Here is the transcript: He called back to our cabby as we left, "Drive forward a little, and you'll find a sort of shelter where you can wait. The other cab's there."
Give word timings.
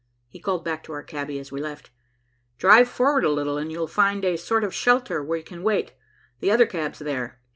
He 0.29 0.39
called 0.39 0.65
back 0.65 0.81
to 0.85 0.93
our 0.93 1.03
cabby 1.03 1.37
as 1.37 1.51
we 1.51 1.61
left, 1.61 1.91
"Drive 2.57 2.89
forward 2.89 3.23
a 3.23 3.29
little, 3.29 3.59
and 3.59 3.71
you'll 3.71 3.85
find 3.85 4.25
a 4.25 4.35
sort 4.35 4.63
of 4.63 4.73
shelter 4.73 5.21
where 5.23 5.37
you 5.37 5.43
can 5.43 5.61
wait. 5.61 5.93
The 6.39 6.49
other 6.49 6.65
cab's 6.65 6.97
there." 6.97 7.39